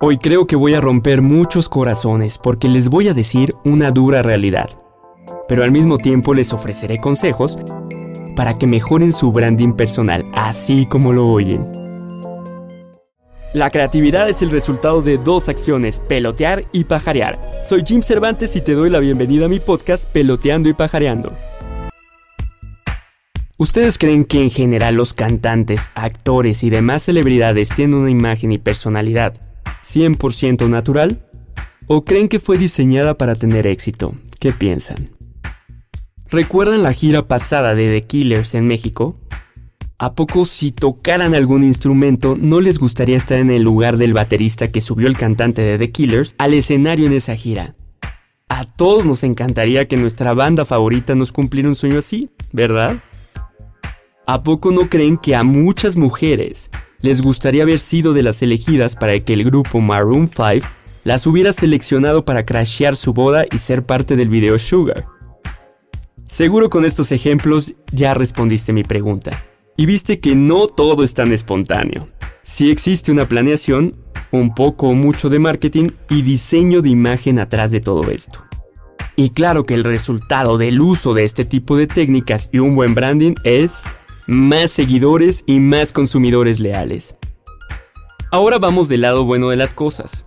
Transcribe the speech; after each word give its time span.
Hoy 0.00 0.18
creo 0.18 0.46
que 0.46 0.56
voy 0.56 0.74
a 0.74 0.80
romper 0.80 1.22
muchos 1.22 1.68
corazones 1.68 2.36
porque 2.36 2.68
les 2.68 2.88
voy 2.88 3.08
a 3.08 3.14
decir 3.14 3.54
una 3.64 3.90
dura 3.90 4.22
realidad, 4.22 4.68
pero 5.48 5.64
al 5.64 5.70
mismo 5.70 5.98
tiempo 5.98 6.34
les 6.34 6.52
ofreceré 6.52 6.98
consejos 6.98 7.56
para 8.36 8.58
que 8.58 8.66
mejoren 8.66 9.12
su 9.12 9.32
branding 9.32 9.72
personal, 9.72 10.24
así 10.34 10.86
como 10.86 11.12
lo 11.12 11.28
oyen. 11.28 11.66
La 13.54 13.70
creatividad 13.70 14.28
es 14.28 14.42
el 14.42 14.50
resultado 14.50 15.00
de 15.00 15.16
dos 15.16 15.48
acciones, 15.48 16.02
pelotear 16.08 16.64
y 16.72 16.84
pajarear. 16.84 17.40
Soy 17.64 17.84
Jim 17.86 18.02
Cervantes 18.02 18.56
y 18.56 18.60
te 18.60 18.72
doy 18.72 18.90
la 18.90 18.98
bienvenida 18.98 19.46
a 19.46 19.48
mi 19.48 19.60
podcast 19.60 20.10
Peloteando 20.10 20.68
y 20.68 20.74
Pajareando. 20.74 21.32
¿Ustedes 23.56 23.98
creen 23.98 24.24
que 24.24 24.42
en 24.42 24.50
general 24.50 24.96
los 24.96 25.14
cantantes, 25.14 25.92
actores 25.94 26.64
y 26.64 26.70
demás 26.70 27.04
celebridades 27.04 27.68
tienen 27.68 27.94
una 27.94 28.10
imagen 28.10 28.50
y 28.50 28.58
personalidad 28.58 29.34
100% 29.84 30.68
natural? 30.68 31.24
¿O 31.86 32.04
creen 32.04 32.28
que 32.28 32.40
fue 32.40 32.58
diseñada 32.58 33.16
para 33.16 33.36
tener 33.36 33.68
éxito? 33.68 34.16
¿Qué 34.40 34.50
piensan? 34.50 35.10
¿Recuerdan 36.28 36.82
la 36.82 36.92
gira 36.92 37.28
pasada 37.28 37.76
de 37.76 37.92
The 37.92 38.06
Killers 38.08 38.56
en 38.56 38.66
México? 38.66 39.20
¿A 39.98 40.16
poco 40.16 40.46
si 40.46 40.72
tocaran 40.72 41.36
algún 41.36 41.62
instrumento 41.62 42.36
no 42.36 42.60
les 42.60 42.80
gustaría 42.80 43.16
estar 43.16 43.38
en 43.38 43.50
el 43.50 43.62
lugar 43.62 43.98
del 43.98 44.14
baterista 44.14 44.72
que 44.72 44.80
subió 44.80 45.06
el 45.06 45.16
cantante 45.16 45.62
de 45.62 45.78
The 45.78 45.92
Killers 45.92 46.34
al 46.38 46.54
escenario 46.54 47.06
en 47.06 47.12
esa 47.12 47.36
gira? 47.36 47.76
A 48.48 48.64
todos 48.64 49.04
nos 49.04 49.22
encantaría 49.22 49.86
que 49.86 49.96
nuestra 49.96 50.34
banda 50.34 50.64
favorita 50.64 51.14
nos 51.14 51.30
cumpliera 51.30 51.68
un 51.68 51.76
sueño 51.76 52.00
así, 52.00 52.30
¿verdad? 52.50 52.96
¿A 54.26 54.42
poco 54.42 54.70
no 54.70 54.88
creen 54.88 55.18
que 55.18 55.36
a 55.36 55.44
muchas 55.44 55.96
mujeres 55.96 56.70
les 57.00 57.20
gustaría 57.20 57.62
haber 57.62 57.78
sido 57.78 58.14
de 58.14 58.22
las 58.22 58.40
elegidas 58.40 58.96
para 58.96 59.20
que 59.20 59.34
el 59.34 59.44
grupo 59.44 59.82
Maroon 59.82 60.28
5 60.28 60.66
las 61.04 61.26
hubiera 61.26 61.52
seleccionado 61.52 62.24
para 62.24 62.46
crashear 62.46 62.96
su 62.96 63.12
boda 63.12 63.44
y 63.52 63.58
ser 63.58 63.84
parte 63.84 64.16
del 64.16 64.30
video 64.30 64.58
Sugar? 64.58 65.04
Seguro 66.26 66.70
con 66.70 66.86
estos 66.86 67.12
ejemplos 67.12 67.74
ya 67.92 68.14
respondiste 68.14 68.72
mi 68.72 68.82
pregunta. 68.82 69.44
Y 69.76 69.84
viste 69.84 70.20
que 70.20 70.34
no 70.34 70.68
todo 70.68 71.04
es 71.04 71.12
tan 71.12 71.30
espontáneo. 71.30 72.08
Si 72.42 72.70
existe 72.70 73.12
una 73.12 73.28
planeación, 73.28 73.94
un 74.30 74.54
poco 74.54 74.88
o 74.88 74.94
mucho 74.94 75.28
de 75.28 75.38
marketing 75.38 75.90
y 76.08 76.22
diseño 76.22 76.80
de 76.80 76.88
imagen 76.88 77.38
atrás 77.38 77.72
de 77.72 77.80
todo 77.80 78.10
esto. 78.10 78.42
Y 79.16 79.30
claro 79.30 79.64
que 79.64 79.74
el 79.74 79.84
resultado 79.84 80.56
del 80.56 80.80
uso 80.80 81.12
de 81.12 81.24
este 81.24 81.44
tipo 81.44 81.76
de 81.76 81.86
técnicas 81.86 82.48
y 82.52 82.58
un 82.60 82.74
buen 82.74 82.94
branding 82.94 83.34
es 83.44 83.82
más 84.26 84.70
seguidores 84.70 85.44
y 85.46 85.60
más 85.60 85.92
consumidores 85.92 86.60
leales. 86.60 87.16
Ahora 88.30 88.58
vamos 88.58 88.88
del 88.88 89.02
lado 89.02 89.24
bueno 89.24 89.50
de 89.50 89.56
las 89.56 89.74
cosas. 89.74 90.26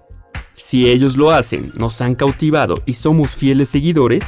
Si 0.54 0.88
ellos 0.88 1.18
lo 1.18 1.32
hacen, 1.32 1.72
nos 1.78 2.02
han 2.02 2.16
cautivado 2.16 2.82
y 2.86 2.94
somos 2.94 3.32
fieles 3.32 3.70
seguidores, 3.70 4.24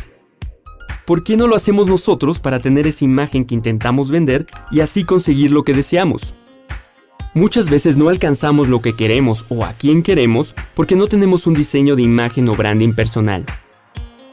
¿por 1.06 1.24
qué 1.24 1.38
no 1.38 1.48
lo 1.48 1.56
hacemos 1.56 1.88
nosotros 1.88 2.40
para 2.40 2.60
tener 2.60 2.88
esa 2.88 3.06
imagen 3.06 3.46
que 3.46 3.56
intentamos 3.56 4.12
vender 4.12 4.48
y 4.72 4.82
así 4.82 5.04
conseguir 5.04 5.52
lo 5.52 5.64
que 5.64 5.74
deseamos? 5.74 6.34
Muchas 7.34 7.70
veces 7.70 7.96
no 7.96 8.10
alcanzamos 8.10 8.68
lo 8.68 8.82
que 8.82 8.94
queremos 8.94 9.46
o 9.50 9.64
a 9.64 9.74
quien 9.74 10.02
queremos 10.02 10.56
porque 10.74 10.96
no 10.96 11.08
tenemos 11.08 11.46
un 11.48 11.54
diseño 11.54 11.96
de 11.96 12.02
imagen 12.02 12.50
o 12.50 12.56
branding 12.56 12.94
personal. 12.94 13.46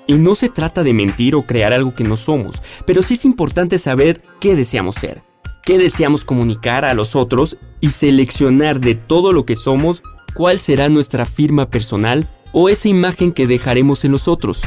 Y 0.07 0.15
no 0.15 0.35
se 0.35 0.49
trata 0.49 0.83
de 0.83 0.93
mentir 0.93 1.35
o 1.35 1.43
crear 1.43 1.73
algo 1.73 1.95
que 1.95 2.05
no 2.05 2.17
somos, 2.17 2.63
pero 2.87 3.03
sí 3.03 3.15
es 3.15 3.25
importante 3.25 3.79
saber 3.79 4.23
qué 4.41 4.55
deseamos 4.55 4.97
ser, 4.97 5.23
qué 5.65 5.79
deseamos 5.79 6.25
comunicar 6.25 6.85
a 6.85 6.95
los 6.95 7.17
otros 7.17 7.59
y 7.81 7.89
seleccionar 7.89 8.81
de 8.81 8.95
todo 8.95 9.33
lo 9.33 9.45
que 9.45 9.57
somos 9.57 10.03
cuál 10.35 10.59
será 10.59 10.89
nuestra 10.89 11.27
firma 11.27 11.71
personal 11.71 12.27
o 12.53 12.69
esa 12.69 12.89
imagen 12.89 13.33
que 13.33 13.47
dejaremos 13.47 14.05
en 14.05 14.13
los 14.13 14.29
otros. 14.29 14.63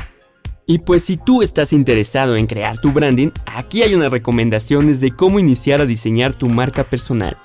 Y 0.65 0.79
pues 0.79 1.03
si 1.03 1.17
tú 1.17 1.41
estás 1.41 1.73
interesado 1.73 2.35
en 2.35 2.45
crear 2.45 2.79
tu 2.79 2.91
branding, 2.91 3.29
aquí 3.45 3.81
hay 3.81 3.95
unas 3.95 4.11
recomendaciones 4.11 4.99
de 4.99 5.15
cómo 5.15 5.39
iniciar 5.39 5.81
a 5.81 5.85
diseñar 5.85 6.33
tu 6.33 6.47
marca 6.47 6.83
personal. 6.83 7.37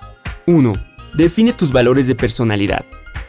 1. 0.47 0.73
Define 1.15 1.53
tus 1.53 1.73
valores 1.73 2.07
de 2.07 2.15
personalidad. 2.15 2.85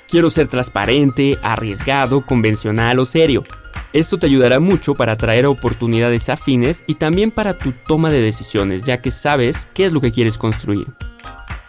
Quiero 0.07 0.29
ser 0.29 0.47
transparente, 0.47 1.37
arriesgado, 1.41 2.21
convencional 2.21 2.99
o 2.99 3.05
serio. 3.05 3.43
Esto 3.91 4.17
te 4.17 4.27
ayudará 4.27 4.59
mucho 4.59 4.93
para 4.93 5.13
atraer 5.13 5.45
oportunidades 5.45 6.29
afines 6.29 6.83
y 6.85 6.95
también 6.95 7.31
para 7.31 7.53
tu 7.53 7.73
toma 7.87 8.11
de 8.11 8.21
decisiones, 8.21 8.83
ya 8.83 9.01
que 9.01 9.09
sabes 9.09 9.67
qué 9.73 9.85
es 9.85 9.93
lo 9.93 10.01
que 10.01 10.11
quieres 10.11 10.37
construir. 10.37 10.85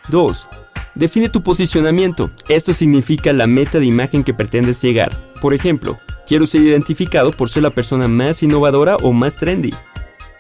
2. 0.08 0.48
Define 0.94 1.28
tu 1.28 1.42
posicionamiento. 1.42 2.30
Esto 2.48 2.72
significa 2.72 3.32
la 3.32 3.46
meta 3.46 3.78
de 3.78 3.86
imagen 3.86 4.24
que 4.24 4.34
pretendes 4.34 4.80
llegar. 4.80 5.16
Por 5.40 5.54
ejemplo, 5.54 5.98
quiero 6.26 6.46
ser 6.46 6.62
identificado 6.62 7.32
por 7.32 7.48
ser 7.48 7.62
la 7.62 7.70
persona 7.70 8.08
más 8.08 8.42
innovadora 8.42 8.96
o 8.96 9.12
más 9.12 9.36
trendy. 9.36 9.74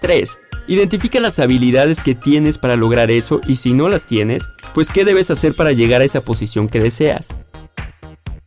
3. 0.00 0.38
Identifica 0.66 1.20
las 1.20 1.38
habilidades 1.38 2.00
que 2.00 2.14
tienes 2.14 2.58
para 2.58 2.74
lograr 2.74 3.10
eso 3.10 3.40
y 3.46 3.56
si 3.56 3.72
no 3.72 3.88
las 3.88 4.06
tienes, 4.06 4.48
pues 4.74 4.90
qué 4.90 5.04
debes 5.04 5.30
hacer 5.30 5.54
para 5.54 5.72
llegar 5.72 6.00
a 6.00 6.04
esa 6.04 6.22
posición 6.22 6.68
que 6.68 6.80
deseas. 6.80 7.28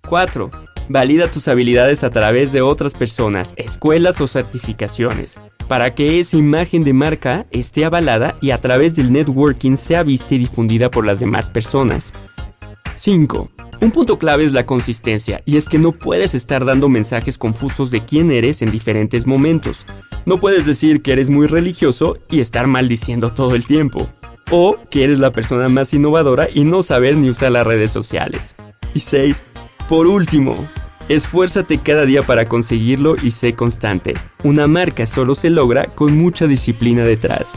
4. 0.10 0.50
Valida 0.90 1.30
tus 1.30 1.48
habilidades 1.48 2.04
a 2.04 2.10
través 2.10 2.52
de 2.52 2.62
otras 2.62 2.96
personas, 2.96 3.54
escuelas 3.58 4.20
o 4.22 4.28
certificaciones, 4.28 5.36
para 5.68 5.94
que 5.94 6.20
esa 6.20 6.36
imagen 6.36 6.84
de 6.84 6.94
marca 6.94 7.46
esté 7.52 7.86
avalada 7.86 8.36
y 8.42 8.50
a 8.50 8.60
través 8.60 8.96
del 8.96 9.14
networking 9.14 9.78
sea 9.78 10.02
vista 10.02 10.34
y 10.34 10.40
difundida 10.40 10.90
por 10.90 11.06
las 11.06 11.20
demás 11.20 11.52
personas. 11.52 12.12
5. 12.96 13.52
Un 13.82 13.92
punto 13.92 14.18
clave 14.18 14.44
es 14.44 14.52
la 14.52 14.66
consistencia, 14.66 15.42
y 15.46 15.58
es 15.58 15.70
que 15.70 15.78
no 15.78 15.92
puedes 15.92 16.34
estar 16.34 16.66
dando 16.66 16.90
mensajes 16.90 17.38
confusos 17.38 17.92
de 17.92 18.04
quién 18.04 18.32
eres 18.32 18.64
en 18.64 18.72
diferentes 18.72 19.28
momentos. 19.28 19.86
No 20.26 20.40
puedes 20.40 20.66
decir 20.66 21.02
que 21.02 21.14
eres 21.14 21.30
muy 21.30 21.48
religioso 21.48 22.18
y 22.30 22.42
estar 22.42 22.68
maldiciendo 22.68 23.32
todo 23.32 23.56
el 23.56 23.66
tiempo. 23.66 24.10
O 24.52 24.76
que 24.90 25.04
eres 25.04 25.20
la 25.20 25.32
persona 25.32 25.70
más 25.70 25.94
innovadora 25.94 26.50
y 26.54 26.64
no 26.64 26.82
saber 26.82 27.16
ni 27.16 27.30
usar 27.30 27.52
las 27.52 27.66
redes 27.66 27.92
sociales. 27.92 28.56
Y 28.94 29.00
6. 29.00 29.46
Por 29.90 30.06
último, 30.06 30.68
esfuérzate 31.08 31.80
cada 31.80 32.06
día 32.06 32.22
para 32.22 32.48
conseguirlo 32.48 33.16
y 33.24 33.32
sé 33.32 33.56
constante. 33.56 34.14
Una 34.44 34.68
marca 34.68 35.08
solo 35.08 35.34
se 35.34 35.50
logra 35.50 35.86
con 35.86 36.16
mucha 36.16 36.46
disciplina 36.46 37.04
detrás. 37.04 37.54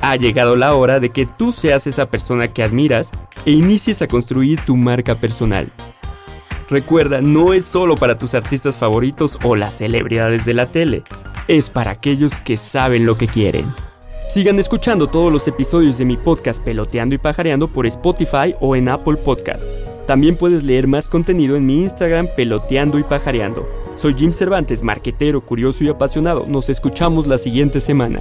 Ha 0.00 0.16
llegado 0.16 0.56
la 0.56 0.74
hora 0.74 1.00
de 1.00 1.10
que 1.10 1.26
tú 1.26 1.52
seas 1.52 1.86
esa 1.86 2.06
persona 2.06 2.48
que 2.48 2.62
admiras 2.62 3.10
e 3.44 3.50
inicies 3.50 4.00
a 4.00 4.08
construir 4.08 4.58
tu 4.64 4.74
marca 4.74 5.20
personal. 5.20 5.70
Recuerda, 6.70 7.20
no 7.20 7.52
es 7.52 7.66
solo 7.66 7.94
para 7.94 8.16
tus 8.16 8.34
artistas 8.34 8.78
favoritos 8.78 9.38
o 9.44 9.56
las 9.56 9.76
celebridades 9.76 10.46
de 10.46 10.54
la 10.54 10.72
tele, 10.72 11.02
es 11.46 11.68
para 11.68 11.90
aquellos 11.90 12.34
que 12.36 12.56
saben 12.56 13.04
lo 13.04 13.18
que 13.18 13.26
quieren. 13.26 13.66
Sigan 14.30 14.58
escuchando 14.58 15.08
todos 15.08 15.30
los 15.30 15.46
episodios 15.46 15.98
de 15.98 16.06
mi 16.06 16.16
podcast 16.16 16.64
Peloteando 16.64 17.14
y 17.14 17.18
Pajareando 17.18 17.68
por 17.68 17.86
Spotify 17.86 18.54
o 18.60 18.74
en 18.74 18.88
Apple 18.88 19.16
Podcast. 19.16 19.66
También 20.06 20.36
puedes 20.36 20.64
leer 20.64 20.86
más 20.86 21.08
contenido 21.08 21.56
en 21.56 21.64
mi 21.64 21.82
Instagram 21.82 22.28
Peloteando 22.36 22.98
y 22.98 23.04
Pajareando. 23.04 23.66
Soy 23.94 24.14
Jim 24.14 24.32
Cervantes, 24.32 24.82
marquetero, 24.82 25.40
curioso 25.40 25.82
y 25.84 25.88
apasionado. 25.88 26.46
Nos 26.46 26.68
escuchamos 26.68 27.26
la 27.26 27.38
siguiente 27.38 27.80
semana. 27.80 28.20